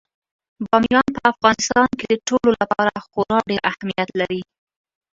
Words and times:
بامیان 0.65 1.07
په 1.15 1.21
افغانستان 1.31 1.89
کې 1.99 2.05
د 2.11 2.15
ټولو 2.27 2.49
لپاره 2.61 2.93
خورا 3.07 3.39
ډېر 3.49 3.61
اهمیت 3.71 4.09
لري. 4.19 4.41